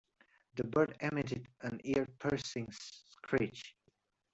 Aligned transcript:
The 0.55 0.63
bird 0.63 0.97
emitted 1.01 1.47
an 1.61 1.79
ear-piercing 1.83 2.71
screech. 2.71 3.75